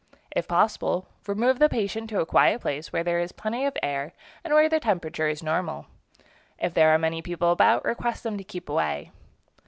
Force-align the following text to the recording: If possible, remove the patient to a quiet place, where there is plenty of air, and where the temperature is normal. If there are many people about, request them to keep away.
If 0.35 0.47
possible, 0.47 1.09
remove 1.27 1.59
the 1.59 1.69
patient 1.69 2.09
to 2.09 2.21
a 2.21 2.25
quiet 2.25 2.61
place, 2.61 2.91
where 2.91 3.03
there 3.03 3.19
is 3.19 3.31
plenty 3.31 3.65
of 3.67 3.77
air, 3.83 4.13
and 4.43 4.51
where 4.51 4.67
the 4.67 4.79
temperature 4.79 5.27
is 5.27 5.43
normal. 5.43 5.85
If 6.57 6.73
there 6.73 6.89
are 6.89 6.97
many 6.97 7.21
people 7.21 7.51
about, 7.51 7.85
request 7.85 8.23
them 8.23 8.39
to 8.39 8.43
keep 8.43 8.67
away. 8.67 9.11